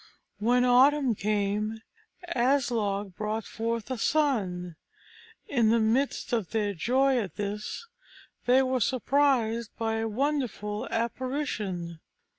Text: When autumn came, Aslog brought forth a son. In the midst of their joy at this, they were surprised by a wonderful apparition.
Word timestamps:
When 0.39 0.65
autumn 0.65 1.13
came, 1.13 1.83
Aslog 2.35 3.15
brought 3.15 3.45
forth 3.45 3.91
a 3.91 3.99
son. 3.99 4.75
In 5.47 5.69
the 5.69 5.79
midst 5.79 6.33
of 6.33 6.49
their 6.49 6.73
joy 6.73 7.19
at 7.19 7.35
this, 7.35 7.85
they 8.47 8.63
were 8.63 8.81
surprised 8.81 9.69
by 9.77 9.97
a 9.97 10.07
wonderful 10.07 10.87
apparition. 10.89 11.99